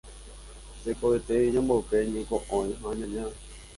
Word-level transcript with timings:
tekotevẽ 0.83 1.51
ñamboyke 1.53 1.97
ñeko'õi 2.13 2.71
ha 2.81 2.87
ñaña. 2.99 3.25